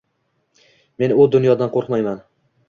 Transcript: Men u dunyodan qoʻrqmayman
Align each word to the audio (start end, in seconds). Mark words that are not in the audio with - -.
Men 1.03 1.13
u 1.19 1.27
dunyodan 1.37 1.73
qoʻrqmayman 1.77 2.25